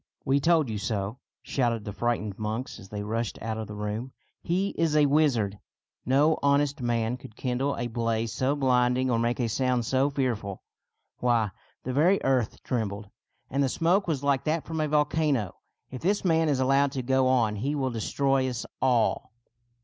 "We 0.25 0.39
told 0.39 0.67
you 0.67 0.79
so!" 0.79 1.19
shouted 1.43 1.85
the 1.85 1.93
frightened 1.93 2.39
monks 2.39 2.79
as 2.79 2.89
they 2.89 3.03
rushed 3.03 3.37
out 3.39 3.59
of 3.59 3.67
the 3.67 3.75
room.'' 3.75 4.13
He 4.51 4.69
is 4.69 4.95
a 4.95 5.05
wizard. 5.05 5.59
No 6.07 6.39
honest 6.41 6.81
man 6.81 7.17
could 7.17 7.35
kindle 7.35 7.77
a 7.77 7.85
blaze 7.85 8.33
so 8.33 8.55
blinding 8.55 9.11
or 9.11 9.19
make 9.19 9.39
a 9.39 9.47
sound 9.47 9.85
so 9.85 10.09
fearful. 10.09 10.63
Why, 11.19 11.51
the 11.83 11.93
very 11.93 12.19
earth 12.23 12.63
trembled, 12.63 13.11
and 13.51 13.61
the 13.61 13.69
smoke 13.69 14.07
was 14.07 14.23
like 14.23 14.43
that 14.45 14.63
from 14.65 14.81
a 14.81 14.87
vol 14.87 15.05
cano. 15.05 15.57
If 15.91 16.01
this 16.01 16.25
man 16.25 16.49
is 16.49 16.59
allowed 16.59 16.91
to 16.93 17.03
go 17.03 17.27
on 17.27 17.57
he 17.57 17.75
will 17.75 17.91
destroy 17.91 18.49
us 18.49 18.65
all." 18.81 19.31